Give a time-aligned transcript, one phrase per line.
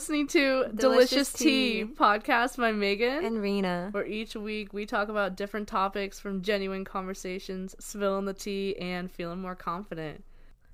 [0.00, 1.84] listening to Delicious, Delicious Tea.
[1.84, 1.84] Tea.
[1.84, 3.22] podcast by Megan.
[3.22, 3.90] And Rena.
[3.90, 9.10] where each week we talk about different topics from genuine conversations, spilling the tea, and
[9.10, 10.24] feeling more confident.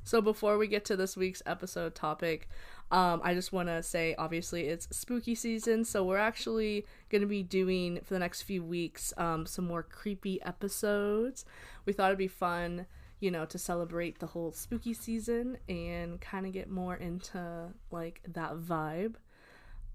[0.04, 2.48] So before we get to this week's episode topic,
[2.93, 7.27] um, I just want to say obviously it's spooky season, so we're actually going to
[7.27, 11.45] be doing for the next few weeks um, some more creepy episodes.
[11.84, 12.86] We thought it'd be fun,
[13.20, 18.20] you know, to celebrate the whole spooky season and kind of get more into like
[18.29, 19.14] that vibe.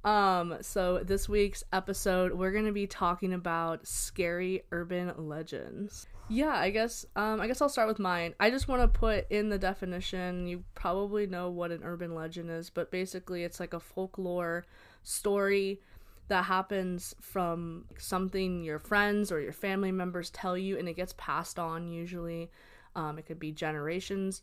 [0.03, 6.07] Um, so this week's episode, we're gonna be talking about scary urban legends.
[6.27, 8.33] Yeah, I guess um I guess I'll start with mine.
[8.39, 12.69] I just wanna put in the definition, you probably know what an urban legend is,
[12.69, 14.65] but basically it's like a folklore
[15.03, 15.81] story
[16.29, 21.13] that happens from something your friends or your family members tell you and it gets
[21.17, 22.49] passed on usually.
[22.95, 24.41] Um, it could be generations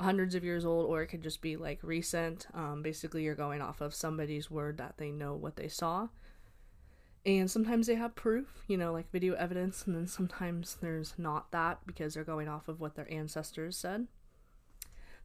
[0.00, 2.46] hundreds of years old or it could just be like recent.
[2.54, 6.08] Um, basically you're going off of somebody's word that they know what they saw.
[7.24, 11.50] And sometimes they have proof you know like video evidence and then sometimes there's not
[11.52, 14.08] that because they're going off of what their ancestors said.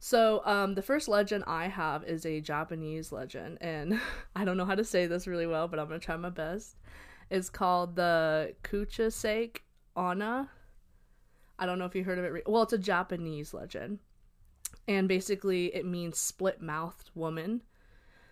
[0.00, 4.00] So um, the first legend i have is a japanese legend and
[4.36, 6.76] i don't know how to say this really well but i'm gonna try my best.
[7.30, 9.58] It's called the kuchisake
[9.96, 10.50] ana
[11.58, 13.98] i don't know if you heard of it re- well it's a japanese legend
[14.86, 17.62] and basically it means split-mouthed woman.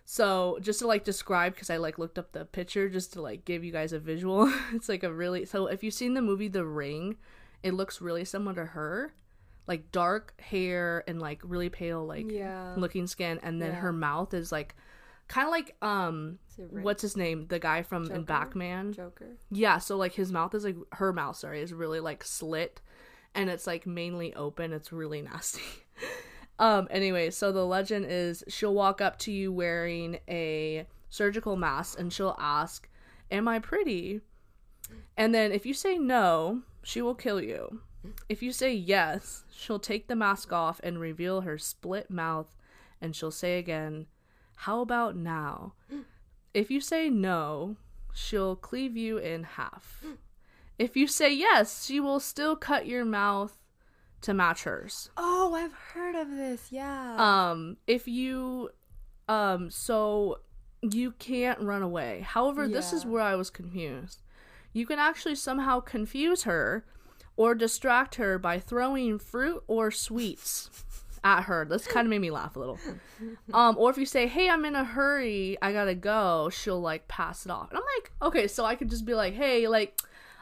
[0.05, 3.43] So just to like describe, because I like looked up the picture just to like
[3.45, 4.51] give you guys a visual.
[4.73, 7.17] it's like a really so if you've seen the movie The Ring,
[7.63, 9.13] it looks really similar to her,
[9.67, 12.73] like dark hair and like really pale like Yeah.
[12.77, 13.79] looking skin, and then Yeah.
[13.79, 14.75] her mouth is like
[15.27, 18.21] kind of like um Is it Rick what's his name the guy from in Joker?
[18.23, 18.93] Batman.
[18.93, 19.37] Joker?
[19.51, 22.81] Yeah, so like his mouth is like her mouth, sorry, is really like slit
[23.35, 24.73] and it's like mainly open.
[24.73, 25.61] It's really nasty.
[26.59, 31.99] um anyway, so the legend is she'll walk up to you wearing a surgical mask
[31.99, 32.89] and she'll ask,
[33.31, 34.21] "Am I pretty?"
[35.15, 37.81] And then if you say no, she will kill you.
[38.29, 42.55] If you say yes, she'll take the mask off and reveal her split mouth
[43.01, 44.07] and she'll say again,
[44.57, 45.73] "How about now?"
[46.53, 47.77] If you say no,
[48.13, 50.03] she'll cleave you in half.
[50.77, 53.57] If you say yes, she will still cut your mouth
[54.21, 55.09] to match hers.
[55.17, 56.67] Oh, I've heard of this.
[56.71, 57.15] Yeah.
[57.17, 58.69] Um, if you,
[59.27, 60.39] um, so
[60.81, 62.25] you can't run away.
[62.27, 64.21] However, this is where I was confused.
[64.73, 66.85] You can actually somehow confuse her
[67.35, 70.69] or distract her by throwing fruit or sweets
[71.23, 71.65] at her.
[71.65, 72.79] This kind of made me laugh a little.
[73.51, 77.07] Um, or if you say, "Hey, I'm in a hurry, I gotta go," she'll like
[77.07, 79.99] pass it off, and I'm like, okay, so I could just be like, "Hey, like."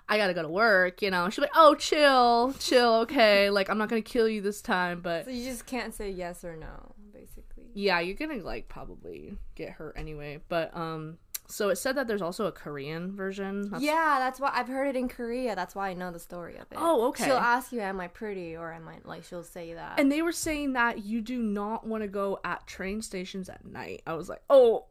[0.08, 1.30] I gotta go to work, you know.
[1.30, 3.50] She'll be like, "Oh, chill, chill, okay.
[3.50, 6.44] Like, I'm not gonna kill you this time, but so you just can't say yes
[6.44, 7.66] or no, basically.
[7.74, 10.40] yeah, you're gonna like probably get hurt anyway.
[10.48, 11.18] But um,
[11.48, 13.64] so it said that there's also a Korean version.
[13.64, 15.56] That's- yeah, that's why I've heard it in Korea.
[15.56, 16.78] That's why I know the story of it.
[16.78, 17.26] Oh, okay.
[17.26, 20.00] She'll ask you, "Am I pretty?" or "Am I like?" She'll say that.
[20.00, 23.66] And they were saying that you do not want to go at train stations at
[23.66, 24.04] night.
[24.06, 24.86] I was like, oh,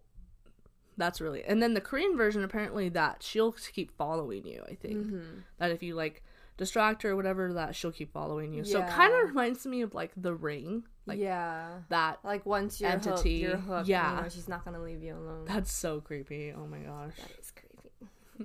[0.96, 1.42] that's really.
[1.44, 4.62] And then the Korean version apparently that she'll keep following you.
[4.68, 5.42] I think Mhm.
[5.58, 6.22] that if you like
[6.56, 8.64] distract her or whatever, that she'll keep following you.
[8.64, 11.78] So it kind of reminds me of like The Ring, like yeah.
[11.88, 12.20] that.
[12.24, 13.30] Like once you're hooked, entity.
[13.32, 13.88] you're hooked.
[13.88, 14.16] Yeah.
[14.18, 15.44] You know, she's not gonna leave you alone.
[15.46, 16.52] That's so creepy.
[16.56, 17.16] Oh my gosh.
[17.18, 17.70] That is creepy.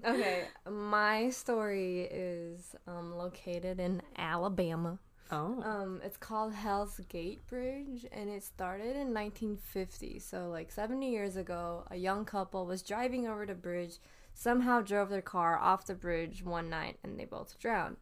[0.06, 5.00] okay, my story is um, located in Alabama.
[5.32, 5.62] Oh.
[5.64, 10.20] Um, it's called Hell's Gate Bridge, and it started in 1950.
[10.20, 13.98] So, like 70 years ago, a young couple was driving over the bridge,
[14.34, 17.98] somehow drove their car off the bridge one night, and they both drowned.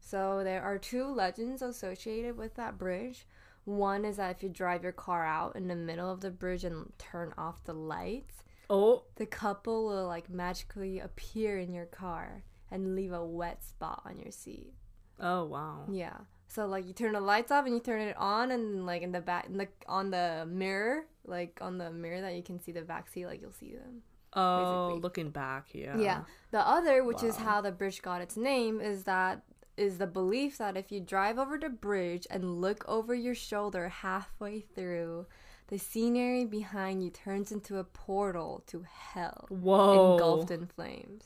[0.00, 3.26] So, there are two legends associated with that bridge.
[3.64, 6.64] One is that if you drive your car out in the middle of the bridge
[6.64, 8.36] and turn off the lights,
[8.70, 9.02] oh.
[9.16, 14.16] the couple will like magically appear in your car and leave a wet spot on
[14.16, 14.72] your seat.
[15.20, 15.84] Oh wow.
[15.90, 16.16] Yeah.
[16.48, 19.12] So like you turn the lights off and you turn it on and like in
[19.12, 22.72] the back in the on the mirror, like on the mirror that you can see
[22.72, 24.02] the back seat, like you'll see them.
[24.32, 25.02] Oh, basically.
[25.02, 25.98] looking back, yeah.
[25.98, 26.20] Yeah.
[26.50, 29.42] The other, which is how the bridge got its name, is that
[29.76, 33.88] is the belief that if you drive over the bridge and look over your shoulder
[33.88, 35.26] halfway through,
[35.68, 40.12] the scenery behind you turns into a portal to hell, Whoa.
[40.12, 41.24] engulfed in flames.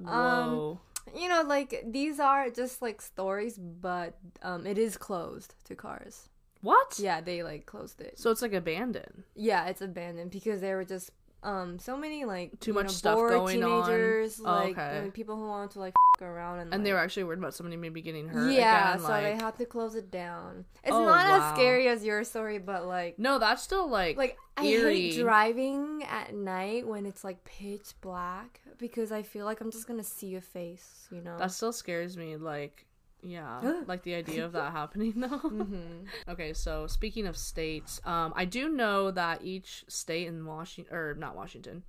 [0.00, 0.80] Um, Whoa.
[1.14, 6.28] You know, like these are just like stories, but um, it is closed to cars.
[6.62, 6.98] what?
[6.98, 8.18] Yeah, they like closed it.
[8.18, 9.24] So it's like abandoned.
[9.34, 11.10] Yeah, it's abandoned because they were just
[11.46, 13.86] um so many like Too much know, stuff going on.
[13.88, 15.06] teenagers, Oh, like okay.
[15.06, 17.54] uh, people who want to like f- around and And they were actually worried about
[17.54, 18.50] somebody maybe getting hurt.
[18.52, 20.64] yeah, again, so like, they had to close it down.
[20.84, 21.48] It's Oh, not wow.
[21.50, 26.02] as scary as your story, but like No, that's still like like I hate driving
[26.10, 30.34] at night when it's like pitch black because I feel like I'm just gonna see
[30.36, 31.38] a face, you know.
[31.38, 32.36] that still scares me.
[32.36, 32.86] Like,
[33.22, 35.38] yeah, like the idea of that happening though.
[35.38, 40.94] hmm Okay, so speaking of states, um, I do know that each state in Washington,
[40.94, 41.82] or not Washington,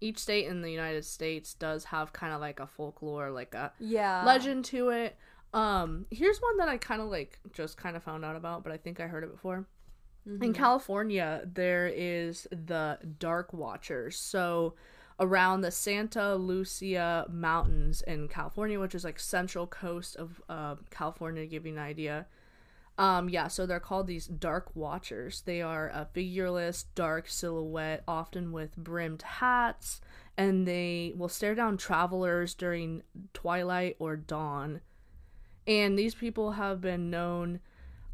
[0.00, 3.72] each state in the United States does have kind of like a folklore, like a
[3.78, 4.22] Yeah.
[4.24, 5.16] legend to it.
[5.52, 8.72] Um, here's one that I kind of like just kind of found out about, but
[8.72, 9.66] I think I heard it before.
[10.28, 10.42] Mm-hmm.
[10.44, 14.16] In California, there is the Dark Watchers.
[14.18, 14.74] So
[15.20, 21.42] around the Santa Lucia Mountains in California, which is like central coast of uh, California,
[21.42, 22.26] to give you an idea.
[22.98, 25.42] Um, yeah, so they're called these Dark Watchers.
[25.42, 30.00] They are a figureless, dark silhouette, often with brimmed hats,
[30.36, 34.80] and they will stare down travelers during twilight or dawn.
[35.66, 37.60] And these people have been known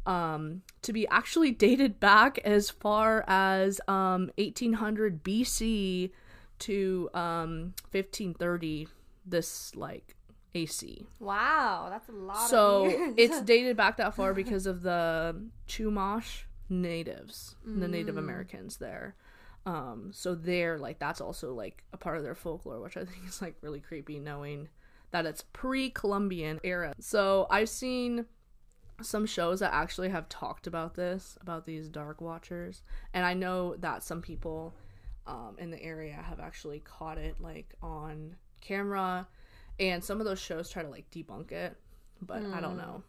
[0.05, 6.11] um, to be actually dated back as far as um, 1800 BC
[6.59, 8.87] to um, 1530.
[9.27, 10.15] This like
[10.53, 11.05] AC.
[11.19, 12.49] Wow, that's a lot.
[12.49, 15.35] So it's dated back that far because of the
[15.67, 19.15] Chumash natives, the Native Americans there.
[19.65, 23.27] Um, so they're like that's also like a part of their folklore, which I think
[23.27, 24.69] is like really creepy, knowing
[25.11, 26.93] that it's pre-Columbian era.
[26.99, 28.25] So I've seen
[29.01, 33.75] some shows that actually have talked about this, about these dark watchers, and I know
[33.77, 34.73] that some people
[35.27, 39.27] um, in the area have actually caught it like on camera,
[39.79, 41.77] and some of those shows try to like debunk it,
[42.21, 43.03] but I don't know.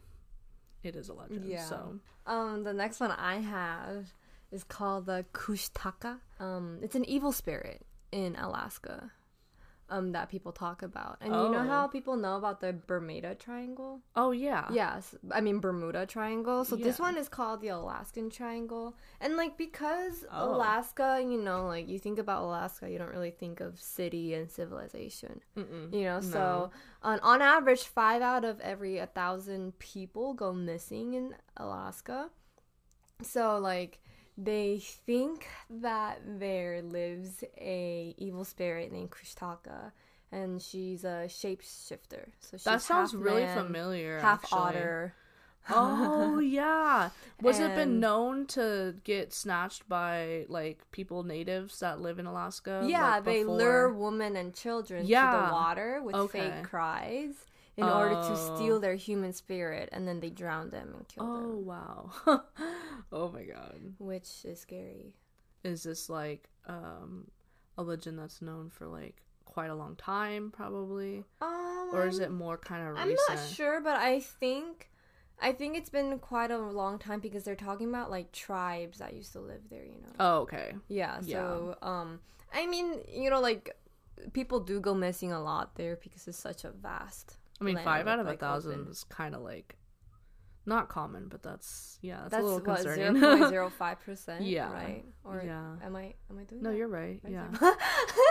[0.82, 1.50] It is a legend, Hmm.
[1.50, 1.64] Yeah.
[1.64, 4.06] so Um, the next one I have
[4.52, 6.18] is called the Kushtaka.
[6.38, 9.10] Um, it's an evil spirit in Alaska.
[9.88, 11.68] Um, that people talk about, and you know Oh.
[11.68, 14.00] how people know about the Bermuda Triangle?
[14.16, 16.64] oh yeah, Yes, I mean Bermuda Triangle.
[16.64, 20.56] So this one is called the Alaskan Triangle, and like because Oh.
[20.56, 24.50] Alaska, you know, like you think about Alaska, you don't really think of city and
[24.50, 25.40] civilization.
[25.56, 25.92] Mm-mm.
[25.94, 26.20] You know, No.
[26.20, 26.70] so
[27.04, 32.30] on on average, five out of every a thousand people go missing in Alaska.
[33.22, 34.00] So like
[34.36, 39.92] they think that there lives a evil spirit named Kushtaka,
[40.30, 42.28] and she's a shapeshifter.
[42.40, 44.18] So she's that sounds really man, familiar.
[44.20, 44.58] half actually.
[44.58, 45.14] otter.
[45.70, 47.10] Oh yeah.
[47.40, 52.84] Was it been known to get snatched by like people natives that live in Alaska?
[52.86, 56.40] Yeah, like, they lure women and children to the water with Okay.
[56.50, 57.34] fake cries
[57.76, 58.34] in order to Oh.
[58.56, 62.10] steal their human spirit, and then they drown them and kill Oh them, Oh wow.
[63.12, 63.94] oh my god.
[63.98, 65.14] which is scary.
[65.64, 67.30] Is this like um
[67.78, 71.24] a legend that's known for like quite a long time probably?
[71.40, 73.02] Um, Or is it more kind of recent?
[73.02, 73.38] I'm recent?
[73.38, 74.90] not sure, but I think
[75.40, 79.12] I think it's been quite a long time because they're talking about like tribes that
[79.14, 79.84] used to live there.
[79.84, 80.12] You know.
[80.18, 80.72] Oh, okay.
[80.88, 81.20] Yeah.
[81.22, 81.42] Yeah.
[81.44, 82.20] So um,
[82.54, 83.76] I mean, you know, like
[84.32, 87.36] people do go missing a lot there because it's such a vast.
[87.60, 89.76] I mean, five out of a thousand open- is kind of like
[90.68, 93.22] not common, but that's yeah, that's, That's a little what zero concerning.
[93.22, 94.44] point zero five percent.
[94.44, 94.72] Yeah.
[94.72, 95.04] Right.
[95.24, 95.76] Or yeah.
[95.84, 96.62] am I am I doing?
[96.62, 96.76] No, that?
[96.76, 97.20] you're right.
[97.22, 97.32] Right?
[97.32, 97.46] Yeah.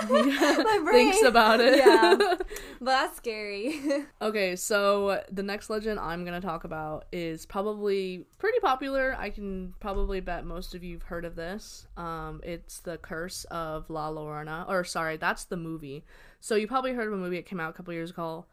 [0.10, 1.12] My brain.
[1.12, 1.78] Thinks about it.
[1.78, 2.16] Yeah.
[2.18, 2.48] But
[2.82, 3.80] that's scary.
[4.22, 9.16] okay, so the next legend I'm going to talk about is probably pretty popular.
[9.18, 11.88] I can probably bet most of you've heard of this.
[11.96, 14.68] Um, it's the Curse of La Llorona.
[14.68, 16.04] Or, sorry, that's the movie.
[16.42, 18.46] So you probably heard of a movie that came out a couple years ago,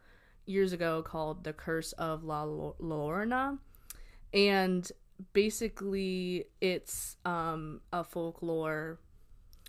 [0.46, 3.58] years ago called The Curse of La Lo- Llorona.
[4.34, 4.90] And
[5.32, 8.98] basically, it's um, a folklore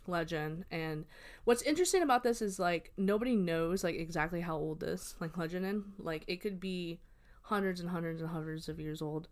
[0.07, 0.65] legend.
[0.71, 1.05] And
[1.43, 5.65] what's interesting about this is like nobody knows like exactly how old this like legend
[5.65, 5.83] is.
[5.97, 6.99] Like it could be
[7.43, 9.27] hundreds and hundreds and hundreds of years old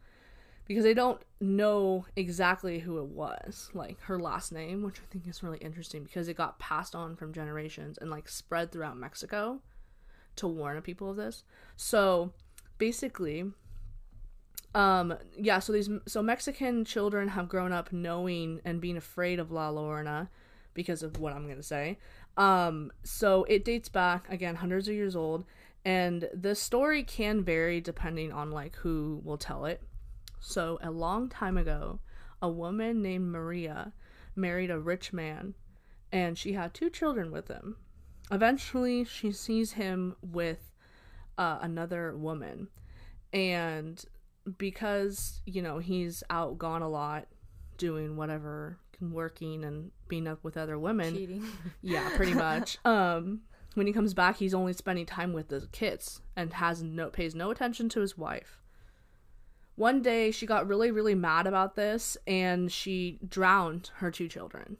[0.67, 5.27] because they don't know exactly who it was like her last name which i think
[5.27, 9.59] is really interesting because it got passed on from generations and like spread throughout mexico
[10.41, 11.43] to warn people of this.
[11.77, 12.33] So
[12.77, 13.45] basically
[14.73, 19.51] um yeah so these so mexican children have grown up knowing and being afraid of
[19.51, 20.29] la llorona
[20.73, 21.99] because of what i'm to say.
[22.37, 25.45] Um so it dates back again hundreds of years old
[25.85, 29.81] and the story can vary depending on like who will tell it.
[30.39, 31.99] So a long time ago
[32.41, 33.93] a woman named maria
[34.35, 35.53] married a rich man
[36.11, 37.75] and she had two children with him
[38.31, 40.73] eventually she sees him with
[41.37, 42.67] uh, another woman
[43.33, 44.05] and
[44.57, 47.27] because you know he's out gone a lot
[47.81, 51.15] doing whatever, working and being up with other women.
[51.15, 51.43] Cheating.
[51.81, 52.77] Yeah, pretty much.
[52.85, 53.41] um,
[53.73, 57.33] when he comes back, he's only spending time with the kids and has no pays
[57.33, 58.61] no attention to his wife.
[59.75, 64.77] One day, she got really, really mad about this, and she drowned her two children.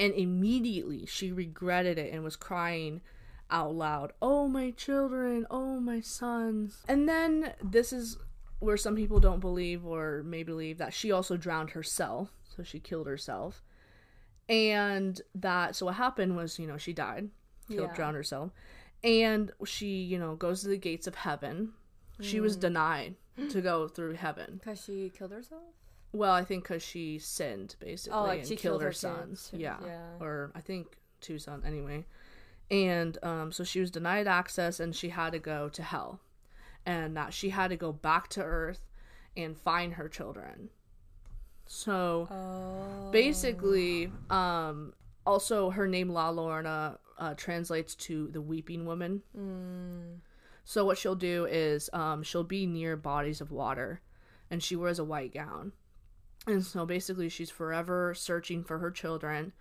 [0.00, 3.02] And immediately, she regretted it and was crying
[3.50, 5.46] out loud, "Oh my children!
[5.50, 8.16] Oh my sons!" And then this is
[8.60, 12.80] where some people don't believe or may believe that she also drowned herself, so she
[12.80, 13.62] killed herself.
[14.48, 17.30] And that so what happened was, you know, she died,
[17.68, 17.96] killed, Yeah.
[17.96, 18.52] drowned herself,
[19.04, 21.74] and she, you know, goes to the gates of heaven.
[22.20, 22.60] She was Mm.
[22.60, 23.16] denied
[23.50, 24.56] to go through heaven.
[24.58, 25.74] Because she killed herself?
[26.12, 28.92] Well, I think because she sinned basically Oh, like and she killed, killed her, her
[28.92, 29.50] sons.
[29.54, 29.76] Yeah.
[29.84, 30.08] Yeah.
[30.20, 32.04] or I think two sons anyway.
[32.70, 36.20] And um, so she was denied access, and she had to go to hell,
[36.86, 38.80] and that she had to go back to Earth
[39.36, 40.70] and find her children.
[41.66, 43.10] So Oh.
[43.12, 44.92] basically, um,
[45.26, 49.22] also her name La Llorona uh, translates to the weeping woman.
[49.36, 50.18] Mm.
[50.64, 54.00] So what she'll do is um, she'll be near bodies of water,
[54.50, 55.72] and she wears a white gown,
[56.46, 59.52] and so basically she's forever searching for her children,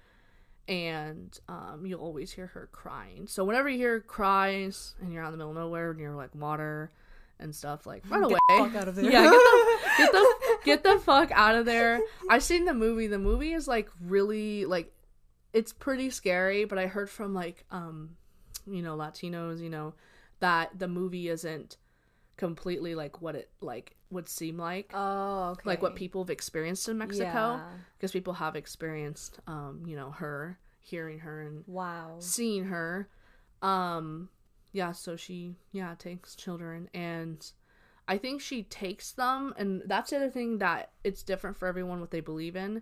[0.67, 3.27] and um, you'll always hear her crying.
[3.27, 6.15] So whenever you hear cries and you're out in the middle of nowhere and you're
[6.15, 6.91] like water
[7.39, 8.37] and stuff, like run away.
[8.49, 9.11] fuck out of there.
[9.11, 11.99] Yeah, get the, get the get the fuck out of there.
[12.29, 13.07] I've seen the movie.
[13.07, 14.93] The movie is like really like
[15.53, 18.11] it's pretty scary, but I heard from like um
[18.65, 19.93] you know Latinos, you know,
[20.39, 21.77] that the movie isn't
[22.37, 24.91] completely like what it like would seem like.
[24.93, 25.61] Oh, okay.
[25.65, 27.23] Like what people have experienced in Mexico,
[27.57, 27.61] Yeah.
[27.97, 32.15] because people have experienced, um, you know, her, hearing her, and Wow.
[32.19, 33.09] seeing her
[33.61, 34.29] um
[34.71, 37.51] yeah so she yeah takes children and
[38.07, 41.99] i think she takes them and that's the other thing that it's different for everyone
[41.99, 42.81] what they believe in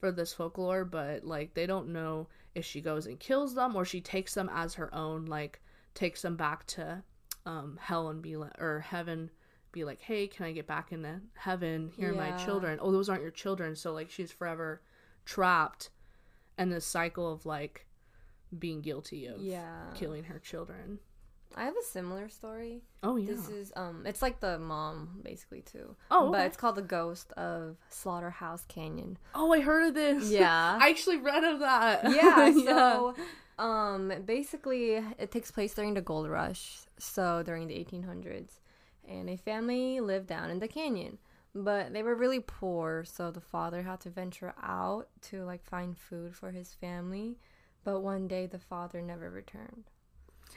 [0.00, 3.84] for this folklore but like they don't know if she goes and kills them or
[3.84, 5.60] she takes them as her own like
[5.94, 7.00] takes them back to
[7.46, 9.30] um hell and be like or heaven
[9.72, 13.08] be like hey can i get back into heaven here are my children oh those
[13.08, 14.80] aren't your children so like she's forever
[15.24, 15.90] trapped
[16.58, 17.86] in this cycle of like
[18.58, 19.90] being guilty of Yeah.
[19.94, 20.98] killing her children.
[21.54, 22.82] I have a similar story.
[23.02, 23.26] Oh yeah.
[23.32, 25.96] This is um it's like the mom basically too.
[26.10, 29.18] Oh, But it's called The Ghost of Slaughterhouse Canyon.
[29.34, 30.30] oh, I heard of this.
[30.30, 30.78] Yeah.
[30.80, 32.04] I actually read of that.
[32.14, 33.14] yeah, so
[33.58, 38.60] um basically it takes place during the gold rush, so during the 1800s.
[39.08, 41.18] And a family lived down in the canyon.
[41.54, 45.96] But they were really poor, so the father had to venture out to like find
[45.96, 47.38] food for his family.
[47.84, 49.84] But one day the father never returned.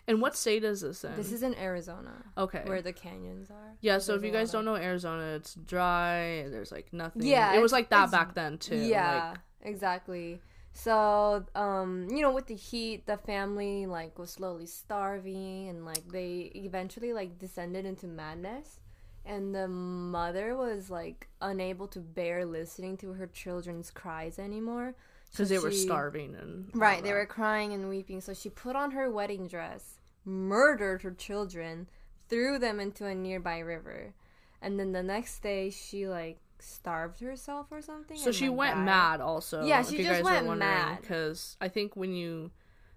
[0.08, 1.16] And what state is this in?
[1.16, 2.64] This is in Arizona, okay.
[2.66, 3.76] where the canyons are.
[3.82, 6.46] yeah, so if you guys don't know Arizona, it's dry.
[6.50, 7.24] There's like nothing.
[7.24, 8.78] Yeah, it was like that back then too.
[8.78, 10.42] Yeah, Like, exactly.
[10.74, 16.08] So, um, you know, with the heat, the family like was slowly starving, and like
[16.12, 18.80] they eventually like descended into madness.
[19.24, 24.96] And the mother was like unable to bear listening to her children's cries anymore.
[25.32, 27.04] because So they were she- starving and right.
[27.04, 27.16] they that.
[27.16, 28.22] were crying and weeping.
[28.22, 31.88] So she put on her wedding dress, murdered her children,
[32.30, 34.14] threw them into a nearby river,
[34.62, 38.18] and then the next day she like starved herself or something.
[38.18, 38.86] So she went died.
[38.86, 39.64] mad also.
[39.66, 41.02] Yeah, if she you just guys went mad.
[41.02, 42.52] Because I think when you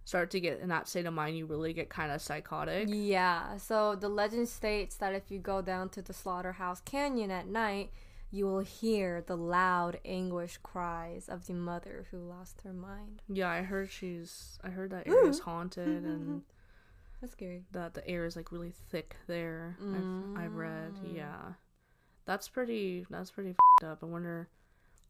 [0.05, 2.89] start to get in that state of mind, you really get kind of psychotic.
[2.91, 3.57] Yeah.
[3.57, 7.91] So the legend states that if you go down to the Slaughterhouse Canyon at night,
[8.31, 13.23] you will hear the loud anguish cries of the mother who lost her mind.
[13.29, 14.59] Yeah, I heard she's.
[14.63, 16.43] I heard that area is haunted and
[17.21, 17.63] That's scary.
[17.73, 19.77] that the air is like really thick there.
[19.81, 20.95] I've, I've read.
[20.95, 21.17] Mm.
[21.17, 21.53] Yeah,
[22.27, 23.07] that's pretty.
[23.11, 23.99] That's pretty fed up.
[24.03, 24.49] I wonder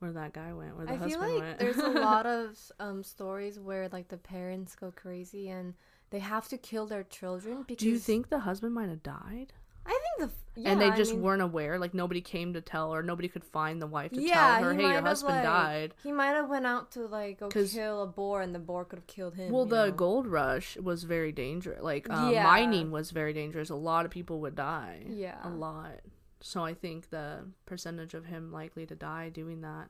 [0.01, 0.77] where that guy went.
[0.77, 1.59] Where the I feel husband like went.
[1.59, 5.75] there's a lot of um, stories where like the parents go crazy and
[6.11, 9.53] they have to kill their children because Do you think the husband might have died?
[9.87, 11.79] I think the f- yeah, and they I just mean, weren't aware.
[11.79, 14.73] Like nobody came to tell, or nobody could find the wife to yeah, tell her,
[14.75, 18.03] he "Hey, your husband like- died." He might have went out to like go kill
[18.03, 19.53] a boar and the boar could have killed him.
[19.53, 19.93] Well, the know?
[19.93, 21.83] gold rush was very dangerous.
[21.83, 22.45] Like um, Yeah.
[22.45, 23.69] mining was very dangerous.
[23.69, 25.05] A lot of people would die.
[25.07, 25.37] Yeah.
[25.45, 26.01] a lot.
[26.47, 29.89] So I think the percentage of him likely to die doing that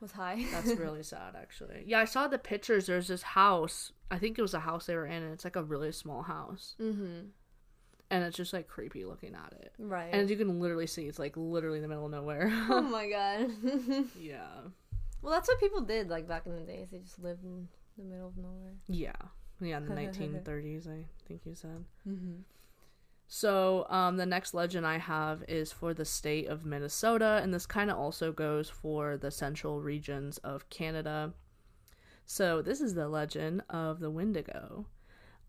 [0.00, 0.46] was high.
[0.52, 1.82] That's really sad, actually.
[1.84, 2.86] Yeah, I saw the pictures.
[2.86, 3.90] There's this house.
[4.08, 6.22] I think it was a house they were in, and it's like a really small
[6.22, 7.30] house, mm-hmm.
[8.12, 9.72] and it's just like creepy looking at it.
[9.76, 10.10] Right.
[10.12, 12.48] And you can literally see it's like literally in the middle of nowhere.
[12.70, 13.50] oh my god.
[14.20, 14.46] yeah,
[15.20, 16.90] well, that's what people did like back in the days.
[16.92, 17.66] They just lived in
[17.98, 18.74] the middle of nowhere.
[18.86, 19.10] yeah,
[19.60, 19.78] yeah.
[19.78, 21.84] In the 1930s, I think you said.
[22.08, 22.42] Mm-hmm.
[23.28, 27.66] So, um, the next legend I have is for the state of Minnesota, and this
[27.66, 31.32] kind of also goes for the central regions of Canada.
[32.24, 34.86] So, this is the legend of the Wendigo.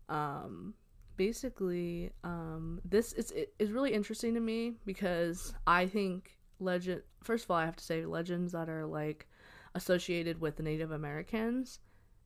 [0.08, 0.74] Um,
[1.16, 7.02] basically, um, this is it is really interesting to me because I think legend.
[7.22, 9.28] First of all, I have to say legends that are like
[9.76, 11.78] associated with Native Americans,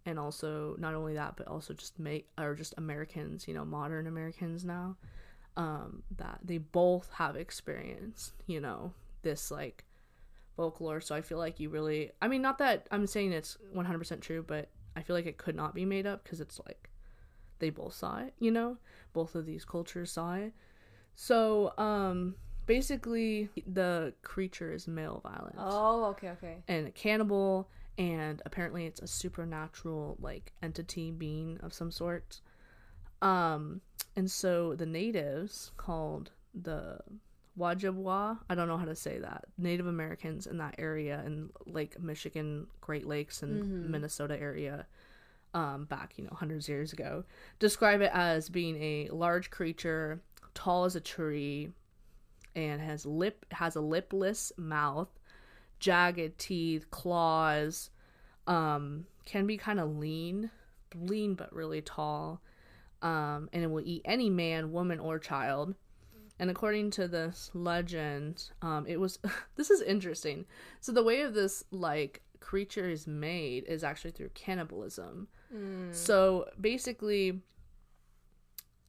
[0.07, 3.47] and also not only that, but also just make or just Americans.
[3.47, 4.97] You know, modern Americans now
[5.57, 8.93] um, that they both have experienced, you know,
[9.23, 9.85] this like
[10.57, 11.01] folklore.
[11.01, 14.45] So I feel like you really, I mean, not that I'm saying it's 100% true,
[14.47, 16.91] but I feel like it could not be made up because it's like
[17.59, 18.77] they both saw it, you know,
[19.13, 20.53] both of these cultures saw it.
[21.15, 25.57] So, um, basically, the creature is male violence.
[25.59, 26.57] Oh, okay, okay.
[26.69, 27.69] And a cannibal,
[27.99, 32.41] and apparently it's a supernatural, like, entity being of some sort.
[33.21, 33.83] Um,
[34.17, 36.99] and so the natives called the
[37.59, 42.01] Wajabwa, I don't know how to say that, Native Americans in that area in Lake
[42.01, 43.91] Michigan, Great Lakes, and mm-hmm.
[43.91, 44.87] Minnesota area,
[45.55, 47.25] um, back, you know, hundreds of years ago,
[47.59, 50.21] describe it as being a large creature,
[50.55, 51.71] tall as a tree,
[52.55, 55.09] and has lip has a lipless mouth,
[55.79, 57.91] jagged teeth, claws,
[58.47, 60.51] um, can be kind of lean,
[60.95, 62.41] lean but really tall
[63.03, 65.75] um, and it will eat any man, woman, or child.
[66.39, 69.19] And according to this legend, um, it was.
[69.57, 70.47] this is interesting.
[70.81, 75.29] So the way of this like creature is made is actually through cannibalism.
[75.55, 75.95] Mm.
[75.95, 77.41] So basically,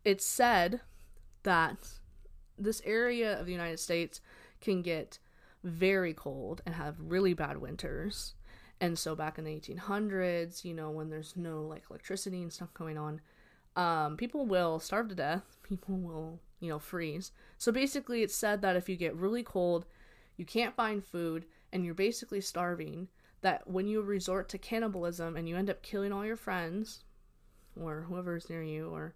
[0.03, 0.81] it's said
[1.43, 1.77] that
[2.57, 4.21] this area of the United States
[4.61, 5.19] can get
[5.63, 8.33] very cold and have really bad winters.
[8.81, 12.73] And so back in the 1800s, you know, when there's no like electricity and stuff
[12.73, 13.21] going on,
[13.75, 15.43] um, people will starve to death.
[15.63, 17.31] People will, you know, freeze.
[17.57, 19.85] So basically, it's said that if you get really cold,
[20.37, 23.07] you can't find food, and you're basically starving,
[23.41, 27.03] that when you resort to cannibalism and you end up killing all your friends,
[27.79, 29.15] or whoever's near you, or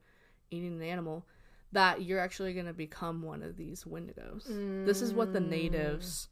[0.49, 1.25] eating an animal,
[1.71, 4.49] that you're actually going to become one of these wendigos.
[4.49, 4.85] Mm.
[4.85, 6.29] This is what the natives.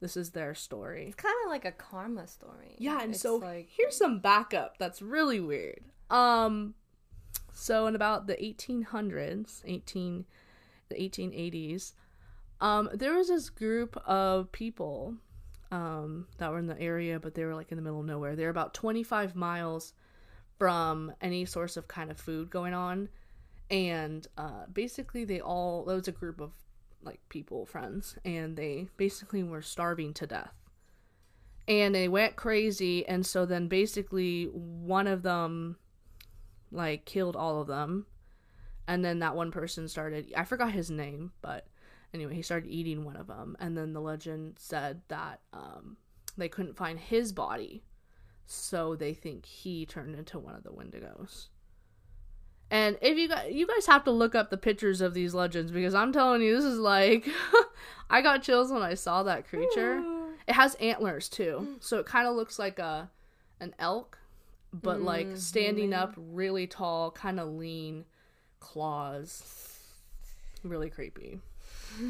[0.00, 1.08] This is their story.
[1.08, 2.74] It's kind of like a karma story.
[2.78, 3.68] Yeah, and it's so like...
[3.70, 5.82] here's some backup that's really weird.
[6.08, 6.74] Um,
[7.60, 10.24] so in about the 1800s, 18
[10.88, 11.92] the 1880s,
[12.62, 15.14] um, there was this group of people
[15.70, 18.34] um, that were in the area, but they were like in the middle of nowhere.
[18.34, 19.92] They're about 25 miles
[20.58, 23.10] from any source of kind of food going on,
[23.70, 26.52] and uh, basically they all that was a group of
[27.02, 30.54] like people, friends, and they basically were starving to death.
[31.68, 35.76] And they went crazy, and so then basically one of them
[36.70, 38.06] like killed all of them.
[38.86, 41.68] And then that one person started i forgot his name but
[42.12, 43.56] anyway he started eating one of them.
[43.60, 45.96] And then the legend said that um,
[46.36, 47.84] they couldn't find his body.
[48.46, 51.48] So they think he turned into one of the wendigos.
[52.70, 55.72] And if you guys you guys have to look up the pictures of these legends
[55.72, 57.28] because i'm telling you this is like
[58.10, 60.02] i got chills when i saw that creature.
[60.48, 61.76] It has antlers too.
[61.80, 63.10] So it kind of looks like a
[63.60, 64.18] an elk
[64.72, 68.04] but mm, like standing up really tall, kind of lean,
[68.60, 69.78] claws.
[70.62, 71.40] Really creepy.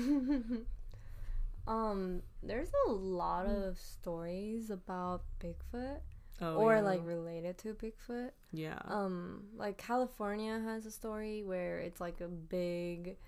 [1.67, 6.01] um, there's a lot of stories about Bigfoot.
[6.43, 6.81] Oh, or yeah.
[6.81, 8.31] like related to Bigfoot.
[8.53, 8.79] Yeah.
[8.87, 13.19] Um, like California has a story where it's like a big,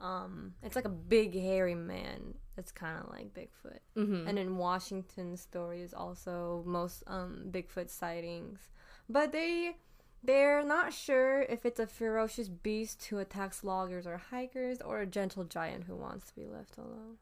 [0.00, 3.80] um, it's like a big hairy man that's kind of like Bigfoot.
[3.96, 4.28] Mm-hmm.
[4.28, 8.70] And in Washington, story is also most um Bigfoot sightings
[9.10, 9.76] but they
[10.22, 15.06] they're not sure if it's a ferocious beast who attacks loggers or hikers or a
[15.06, 17.16] gentle giant who wants to be left alone.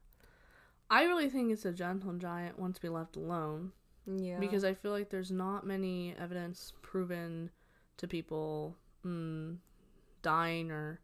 [0.90, 3.72] I really think it's a gentle giant wants to be left alone.
[4.06, 4.38] Yeah.
[4.38, 7.50] Because I feel like there's not many evidence proven
[7.98, 9.56] to people mm,
[10.22, 11.00] dying or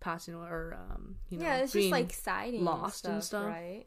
[0.00, 3.62] passing or um you know yeah it's just like sighting lost and stuff, and stuff
[3.62, 3.84] right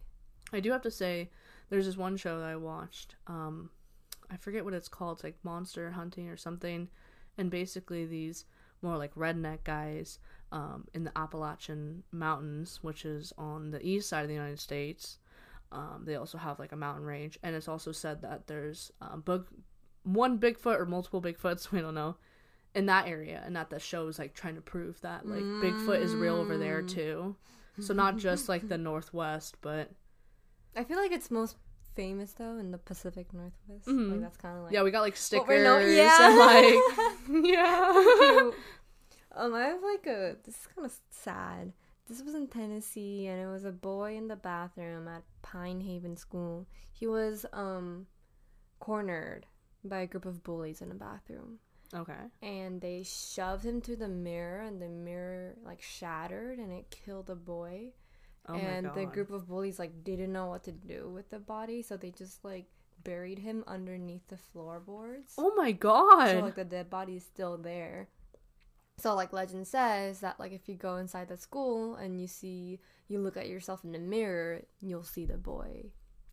[0.53, 1.29] i do have to say
[1.69, 3.71] there's this one show that i watched um
[4.31, 5.17] I forget what it's called.
[5.17, 6.89] It's like monster hunting or something.
[7.37, 8.45] And basically, these
[8.81, 10.19] more like redneck guys
[10.51, 15.17] um, in the Appalachian Mountains, which is on the east side of the United States.
[15.71, 19.21] Um, they also have like a mountain range, and it's also said that there's um,
[19.21, 19.47] bug,
[20.03, 22.17] one Bigfoot or multiple Bigfoots, we don't know,
[22.75, 25.61] in that area, and that the show is like trying to prove that like mm.
[25.61, 26.89] Bigfoot is real over there mm.
[26.89, 27.35] too.
[27.79, 29.89] So not just like the Northwest, but
[30.75, 31.55] I feel like it's most
[31.95, 33.87] famous though in the Pacific Northwest.
[33.87, 34.11] Mm-hmm.
[34.11, 35.95] Like that's kind of like yeah, we got like stickers.
[35.95, 38.51] yeah, and, like yeah.
[39.35, 40.35] Um, I have like a.
[40.45, 41.73] This is kind of sad.
[42.07, 46.17] This was in Tennessee, and it was a boy in the bathroom at Pine Haven
[46.17, 46.67] School.
[46.91, 48.05] He was um
[48.79, 49.47] cornered
[49.83, 51.57] by a group of bullies in a bathroom,
[51.95, 52.13] Okay.
[52.43, 57.25] and they shoved him to the mirror, and the mirror like shattered, and it killed
[57.25, 57.93] the boy.
[58.47, 61.81] Oh and the group of bullies like didn't know what to do with the body,
[61.81, 62.65] so they just like
[63.03, 65.33] buried him underneath the floorboards.
[65.37, 66.29] Oh my god.
[66.31, 68.09] So like the dead body is still there.
[68.97, 72.79] So like legend says that like if you go inside the school and you see
[73.07, 75.91] you look at yourself in the mirror, you'll see the boy.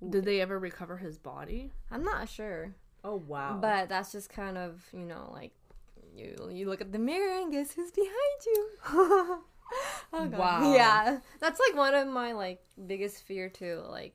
[0.09, 1.73] Did they ever recover his body?
[1.91, 3.59] I'm not sure, Oh wow.
[3.61, 5.53] but that's just kind of you know like
[6.15, 8.13] you you look at the mirror and guess who's behind
[8.47, 9.39] you.
[10.13, 10.75] oh, Wow.
[10.75, 14.15] Yeah, that's like one of my like biggest fear too, like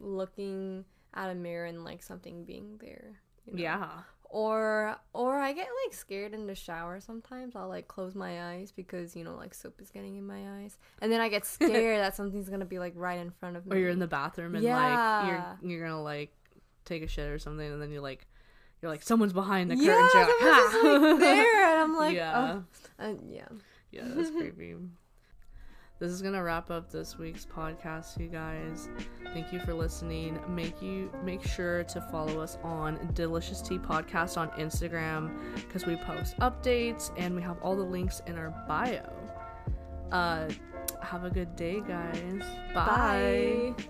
[0.00, 3.20] looking at a mirror and like something being there.
[3.46, 3.62] you know?
[3.62, 3.88] yeah.
[4.28, 7.54] Or or I get like scared in the shower sometimes.
[7.54, 10.78] I'll like close my eyes because you know like soap is getting in my eyes.
[11.00, 13.64] And then I get scared that something's going to be like right in front of
[13.66, 13.76] me.
[13.76, 14.76] Or you're in the bathroom and Yeah.
[14.76, 15.28] like
[15.62, 16.32] you're you're gonna like
[16.84, 18.26] take a shit or something and then you like
[18.82, 20.10] you're like someone's behind the curtain.
[20.14, 22.60] yeah, like, there and I'm like yeah.
[22.98, 23.04] oh.
[23.04, 23.46] Uh, yeah.
[23.96, 24.74] Yeah, that's creepy.
[25.98, 28.90] This is gonna wrap up this week's podcast, you guys.
[29.32, 30.38] Thank you for listening.
[30.46, 35.96] Make you make sure to follow us on Delicious Tea Podcast on Instagram because we
[35.96, 39.10] post updates and we have all the links in our bio.
[40.12, 40.50] Uh,
[41.02, 42.42] have a good day, guys.
[42.74, 43.72] Bye.
[43.74, 43.84] Bye.